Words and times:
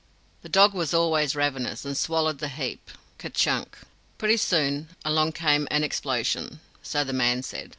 The 0.41 0.49
dog 0.49 0.73
was 0.73 0.95
always 0.95 1.35
ravenous, 1.35 1.85
and 1.85 1.95
swallered 1.95 2.39
the 2.39 2.49
heap 2.49 2.89
kerchunk! 3.19 3.75
"Pretty 4.17 4.37
soon 4.37 4.89
along 5.05 5.33
come 5.33 5.67
an 5.69 5.83
explosion 5.83 6.59
so 6.81 7.03
the 7.03 7.13
man 7.13 7.43
said. 7.43 7.69